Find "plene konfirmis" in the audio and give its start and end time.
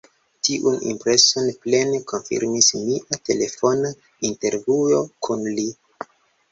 1.65-2.71